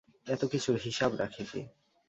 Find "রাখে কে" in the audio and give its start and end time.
1.15-1.61